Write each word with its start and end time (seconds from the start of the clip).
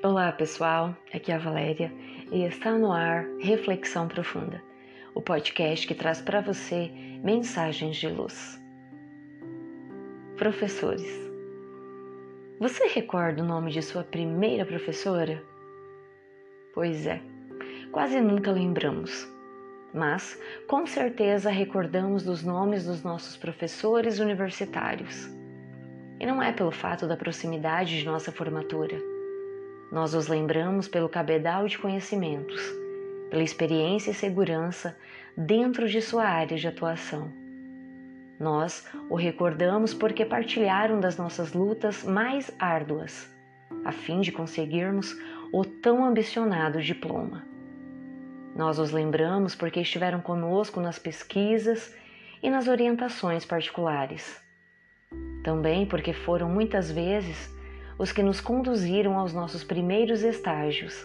Olá 0.00 0.30
pessoal, 0.30 0.96
aqui 1.12 1.32
é 1.32 1.34
a 1.34 1.38
Valéria 1.38 1.92
e 2.30 2.44
está 2.44 2.70
no 2.70 2.92
ar 2.92 3.26
Reflexão 3.40 4.06
Profunda, 4.06 4.62
o 5.12 5.20
podcast 5.20 5.84
que 5.88 5.94
traz 5.94 6.20
para 6.20 6.40
você 6.40 6.88
mensagens 7.24 7.96
de 7.96 8.06
luz. 8.06 8.62
Professores, 10.36 11.04
você 12.60 12.86
recorda 12.86 13.42
o 13.42 13.44
nome 13.44 13.72
de 13.72 13.82
sua 13.82 14.04
primeira 14.04 14.64
professora? 14.64 15.42
Pois 16.72 17.04
é, 17.04 17.20
quase 17.90 18.20
nunca 18.20 18.52
lembramos, 18.52 19.28
mas 19.92 20.40
com 20.68 20.86
certeza 20.86 21.50
recordamos 21.50 22.22
dos 22.22 22.44
nomes 22.44 22.86
dos 22.86 23.02
nossos 23.02 23.36
professores 23.36 24.20
universitários. 24.20 25.28
E 26.20 26.24
não 26.24 26.40
é 26.40 26.52
pelo 26.52 26.70
fato 26.70 27.04
da 27.04 27.16
proximidade 27.16 27.98
de 27.98 28.06
nossa 28.06 28.30
formatura 28.30 29.17
nós 29.90 30.14
os 30.14 30.28
lembramos 30.28 30.86
pelo 30.86 31.08
cabedal 31.08 31.66
de 31.66 31.78
conhecimentos, 31.78 32.60
pela 33.30 33.42
experiência 33.42 34.10
e 34.10 34.14
segurança 34.14 34.96
dentro 35.36 35.88
de 35.88 36.02
sua 36.02 36.24
área 36.24 36.56
de 36.56 36.68
atuação. 36.68 37.32
Nós 38.38 38.86
o 39.08 39.16
recordamos 39.16 39.92
porque 39.92 40.24
partilharam 40.24 41.00
das 41.00 41.16
nossas 41.16 41.52
lutas 41.52 42.04
mais 42.04 42.50
árduas, 42.58 43.28
a 43.84 43.90
fim 43.90 44.20
de 44.20 44.30
conseguirmos 44.30 45.16
o 45.52 45.64
tão 45.64 46.04
ambicionado 46.04 46.80
diploma. 46.80 47.44
Nós 48.54 48.78
os 48.78 48.90
lembramos 48.90 49.54
porque 49.54 49.80
estiveram 49.80 50.20
conosco 50.20 50.80
nas 50.80 50.98
pesquisas 50.98 51.94
e 52.42 52.50
nas 52.50 52.68
orientações 52.68 53.44
particulares. 53.44 54.40
Também 55.42 55.86
porque 55.86 56.12
foram 56.12 56.48
muitas 56.50 56.90
vezes 56.90 57.57
os 57.98 58.12
que 58.12 58.22
nos 58.22 58.40
conduziram 58.40 59.18
aos 59.18 59.34
nossos 59.34 59.64
primeiros 59.64 60.22
estágios, 60.22 61.04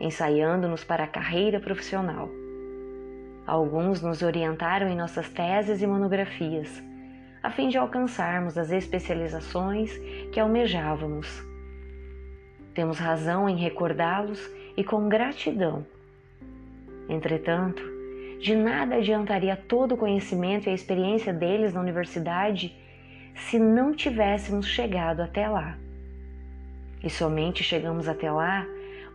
ensaiando-nos 0.00 0.82
para 0.82 1.04
a 1.04 1.06
carreira 1.06 1.60
profissional. 1.60 2.30
Alguns 3.46 4.00
nos 4.00 4.22
orientaram 4.22 4.88
em 4.88 4.96
nossas 4.96 5.28
teses 5.28 5.82
e 5.82 5.86
monografias, 5.86 6.82
a 7.42 7.50
fim 7.50 7.68
de 7.68 7.76
alcançarmos 7.76 8.56
as 8.56 8.70
especializações 8.70 9.96
que 10.32 10.40
almejávamos. 10.40 11.44
Temos 12.74 12.98
razão 12.98 13.48
em 13.48 13.56
recordá-los 13.56 14.40
e 14.76 14.82
com 14.82 15.08
gratidão. 15.08 15.84
Entretanto, 17.08 17.82
de 18.40 18.54
nada 18.54 18.96
adiantaria 18.96 19.56
todo 19.56 19.94
o 19.94 19.98
conhecimento 19.98 20.68
e 20.68 20.70
a 20.70 20.74
experiência 20.74 21.32
deles 21.32 21.74
na 21.74 21.80
universidade 21.80 22.74
se 23.34 23.58
não 23.58 23.92
tivéssemos 23.92 24.66
chegado 24.66 25.20
até 25.20 25.46
lá. 25.46 25.76
E 27.02 27.08
somente 27.08 27.62
chegamos 27.62 28.08
até 28.08 28.30
lá 28.30 28.66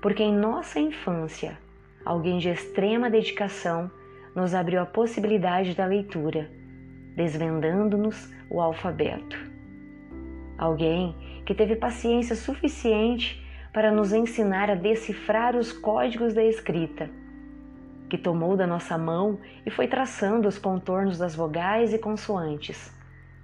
porque 0.02 0.23
em 0.23 0.36
nossa 0.36 0.80
infância 0.80 1.58
alguém 2.05 2.38
de 2.38 2.50
extrema 2.50 3.09
dedicação 3.09 3.89
nos 4.36 4.53
abriu 4.53 4.81
a 4.81 4.86
possibilidade 4.86 5.73
da 5.73 5.86
leitura, 5.86 6.52
desvendando-nos 7.16 8.31
o 8.50 8.61
alfabeto. 8.61 9.38
Alguém 10.58 11.16
que 11.45 11.56
teve 11.56 11.75
paciência 11.75 12.36
suficiente 12.36 13.44
para 13.73 13.91
nos 13.91 14.13
ensinar 14.13 14.69
a 14.69 14.75
decifrar 14.75 15.56
os 15.56 15.72
códigos 15.72 16.33
da 16.33 16.44
escrita, 16.44 17.09
que 18.09 18.17
tomou 18.17 18.56
da 18.56 18.67
nossa 18.67 18.97
mão 18.97 19.39
e 19.66 19.72
foi 19.72 19.88
traçando 19.88 20.47
os 20.47 20.58
contornos 20.58 21.17
das 21.17 21.36
vogais 21.36 21.94
e 21.94 21.97
consoantes, 21.97 22.94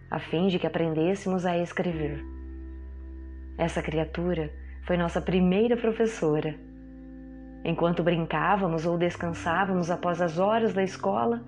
a 0.09 0.19
fim 0.19 0.47
de 0.47 0.59
que 0.59 0.67
aprendêssemos 0.67 1.45
a 1.45 1.57
escrever. 1.57 2.40
Essa 3.61 3.79
criatura 3.79 4.51
foi 4.87 4.97
nossa 4.97 5.21
primeira 5.21 5.77
professora. 5.77 6.55
Enquanto 7.63 8.01
brincávamos 8.01 8.87
ou 8.87 8.97
descansávamos 8.97 9.91
após 9.91 10.19
as 10.19 10.39
horas 10.39 10.73
da 10.73 10.81
escola, 10.81 11.43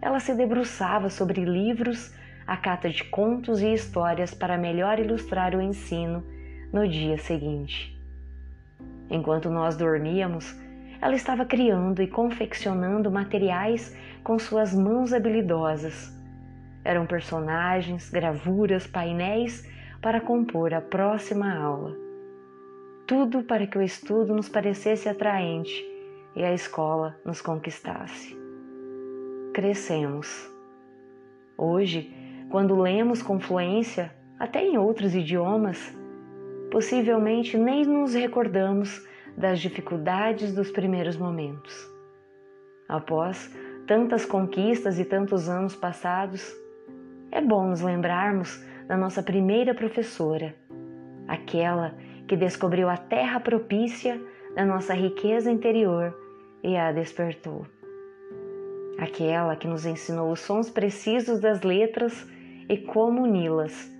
ela 0.00 0.20
se 0.20 0.34
debruçava 0.34 1.10
sobre 1.10 1.44
livros 1.44 2.14
a 2.46 2.56
cata 2.56 2.88
de 2.88 3.04
contos 3.04 3.60
e 3.60 3.74
histórias 3.74 4.32
para 4.32 4.56
melhor 4.56 4.98
ilustrar 4.98 5.54
o 5.54 5.60
ensino 5.60 6.24
no 6.72 6.88
dia 6.88 7.18
seguinte. 7.18 7.94
Enquanto 9.10 9.50
nós 9.50 9.76
dormíamos, 9.76 10.58
ela 10.98 11.14
estava 11.14 11.44
criando 11.44 12.00
e 12.00 12.06
confeccionando 12.06 13.10
materiais 13.10 13.94
com 14.22 14.38
suas 14.38 14.74
mãos 14.74 15.12
habilidosas. 15.12 16.10
Eram 16.82 17.04
personagens, 17.04 18.08
gravuras, 18.08 18.86
painéis 18.86 19.74
para 20.04 20.20
compor 20.20 20.74
a 20.74 20.82
próxima 20.82 21.50
aula. 21.56 21.96
Tudo 23.06 23.42
para 23.42 23.66
que 23.66 23.78
o 23.78 23.82
estudo 23.82 24.34
nos 24.34 24.50
parecesse 24.50 25.08
atraente 25.08 25.82
e 26.36 26.44
a 26.44 26.52
escola 26.52 27.18
nos 27.24 27.40
conquistasse. 27.40 28.38
Crescemos. 29.54 30.46
Hoje, 31.56 32.14
quando 32.50 32.78
lemos 32.78 33.22
com 33.22 33.40
fluência, 33.40 34.14
até 34.38 34.62
em 34.62 34.76
outros 34.76 35.14
idiomas, 35.14 35.96
possivelmente 36.70 37.56
nem 37.56 37.86
nos 37.86 38.12
recordamos 38.12 39.08
das 39.38 39.58
dificuldades 39.58 40.54
dos 40.54 40.70
primeiros 40.70 41.16
momentos. 41.16 41.74
Após 42.86 43.50
tantas 43.86 44.26
conquistas 44.26 44.98
e 44.98 45.04
tantos 45.06 45.48
anos 45.48 45.74
passados, 45.74 46.54
é 47.32 47.40
bom 47.40 47.68
nos 47.68 47.80
lembrarmos 47.80 48.62
da 48.86 48.96
nossa 48.96 49.22
primeira 49.22 49.74
professora, 49.74 50.54
aquela 51.26 51.94
que 52.26 52.36
descobriu 52.36 52.88
a 52.88 52.96
terra 52.96 53.40
propícia 53.40 54.20
da 54.54 54.64
nossa 54.64 54.94
riqueza 54.94 55.50
interior 55.50 56.14
e 56.62 56.76
a 56.76 56.92
despertou. 56.92 57.66
Aquela 58.98 59.56
que 59.56 59.66
nos 59.66 59.84
ensinou 59.84 60.30
os 60.30 60.40
sons 60.40 60.70
precisos 60.70 61.40
das 61.40 61.62
letras 61.62 62.26
e 62.68 62.78
como 62.78 63.22
uni-las, 63.22 63.92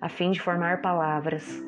a 0.00 0.08
fim 0.08 0.30
de 0.30 0.40
formar 0.40 0.80
palavras. 0.80 1.62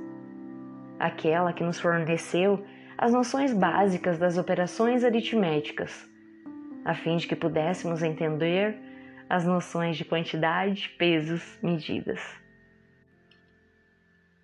Aquela 0.99 1.53
que 1.53 1.63
nos 1.63 1.79
forneceu 1.79 2.65
as 2.97 3.13
noções 3.13 3.53
básicas 3.53 4.19
das 4.19 4.39
operações 4.39 5.05
aritméticas, 5.05 6.09
a 6.85 6.95
fim 6.95 7.17
de 7.17 7.27
que 7.27 7.37
pudéssemos 7.37 8.03
entender 8.03 8.77
as 9.29 9.45
noções 9.45 9.97
de 9.97 10.05
quantidade, 10.05 10.89
pesos, 10.99 11.59
medidas. 11.63 12.21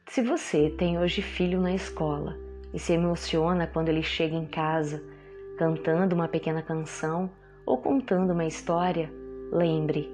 Se 0.08 0.22
você 0.22 0.70
tem 0.70 0.98
hoje 0.98 1.20
filho 1.20 1.60
na 1.60 1.74
escola 1.74 2.38
e 2.72 2.78
se 2.78 2.92
emociona 2.92 3.66
quando 3.66 3.88
ele 3.88 4.04
chega 4.04 4.36
em 4.36 4.46
casa 4.46 5.02
cantando 5.58 6.14
uma 6.14 6.28
pequena 6.28 6.62
canção 6.62 7.28
ou 7.66 7.78
contando 7.78 8.32
uma 8.32 8.46
história, 8.46 9.12
lembre: 9.50 10.08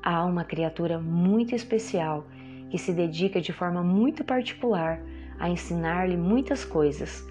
há 0.00 0.24
uma 0.24 0.44
criatura 0.44 0.98
muito 1.00 1.56
especial 1.56 2.24
que 2.70 2.78
se 2.78 2.92
dedica 2.92 3.40
de 3.40 3.52
forma 3.52 3.82
muito 3.82 4.24
particular 4.24 5.02
a 5.40 5.50
ensinar-lhe 5.50 6.16
muitas 6.16 6.64
coisas 6.64 7.26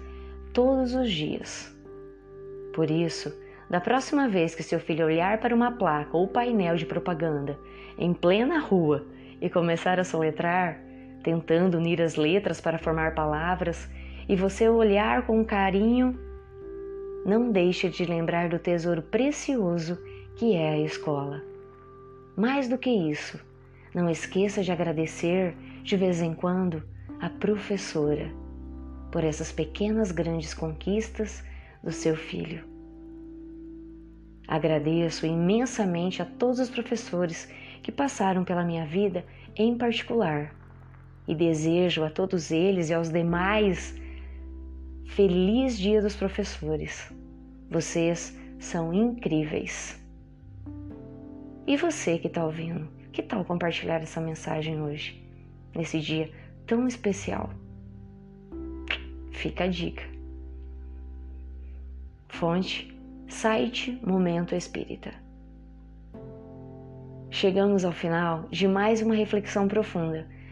todos 0.52 0.94
os 0.94 1.10
dias. 1.10 1.74
Por 2.74 2.90
isso, 2.90 3.34
da 3.70 3.80
próxima 3.80 4.28
vez 4.28 4.54
que 4.54 4.62
seu 4.62 4.78
filho 4.78 5.06
olhar 5.06 5.40
para 5.40 5.54
uma 5.54 5.72
placa 5.72 6.14
ou 6.14 6.28
painel 6.28 6.76
de 6.76 6.84
propaganda 6.84 7.58
em 7.96 8.12
plena 8.12 8.60
rua 8.60 9.06
e 9.40 9.48
começar 9.48 9.98
a 9.98 10.04
soletrar, 10.04 10.89
tentando 11.22 11.78
unir 11.78 12.00
as 12.00 12.16
letras 12.16 12.60
para 12.60 12.78
formar 12.78 13.14
palavras, 13.14 13.88
e 14.28 14.36
você 14.36 14.68
olhar 14.68 15.26
com 15.26 15.44
carinho, 15.44 16.16
não 17.26 17.50
deixe 17.50 17.88
de 17.88 18.04
lembrar 18.04 18.48
do 18.48 18.58
tesouro 18.58 19.02
precioso 19.02 19.98
que 20.36 20.54
é 20.54 20.70
a 20.70 20.78
escola. 20.78 21.42
Mais 22.36 22.68
do 22.68 22.78
que 22.78 22.90
isso, 22.90 23.38
não 23.94 24.08
esqueça 24.08 24.62
de 24.62 24.70
agradecer 24.70 25.54
de 25.82 25.96
vez 25.96 26.22
em 26.22 26.32
quando 26.32 26.82
a 27.20 27.28
professora 27.28 28.30
por 29.10 29.24
essas 29.24 29.50
pequenas 29.50 30.12
grandes 30.12 30.54
conquistas 30.54 31.44
do 31.82 31.90
seu 31.90 32.16
filho. 32.16 32.62
Agradeço 34.46 35.26
imensamente 35.26 36.22
a 36.22 36.24
todos 36.24 36.60
os 36.60 36.70
professores 36.70 37.52
que 37.82 37.90
passaram 37.90 38.44
pela 38.44 38.64
minha 38.64 38.86
vida 38.86 39.24
em 39.56 39.76
particular 39.76 40.54
e 41.30 41.34
desejo 41.34 42.02
a 42.02 42.10
todos 42.10 42.50
eles 42.50 42.90
e 42.90 42.94
aos 42.94 43.08
demais 43.08 43.94
feliz 45.04 45.78
Dia 45.78 46.02
dos 46.02 46.16
Professores. 46.16 47.08
Vocês 47.70 48.36
são 48.58 48.92
incríveis. 48.92 49.96
E 51.68 51.76
você 51.76 52.18
que 52.18 52.26
está 52.26 52.44
ouvindo, 52.44 52.88
que 53.12 53.22
tal 53.22 53.44
compartilhar 53.44 54.02
essa 54.02 54.20
mensagem 54.20 54.82
hoje, 54.82 55.24
nesse 55.72 56.00
dia 56.00 56.28
tão 56.66 56.88
especial? 56.88 57.50
Fica 59.30 59.64
a 59.64 59.68
dica. 59.68 60.02
Fonte: 62.26 62.92
site 63.28 64.00
Momento 64.04 64.56
Espírita. 64.56 65.14
Chegamos 67.30 67.84
ao 67.84 67.92
final 67.92 68.48
de 68.50 68.66
mais 68.66 69.00
uma 69.00 69.14
reflexão 69.14 69.68
profunda 69.68 70.26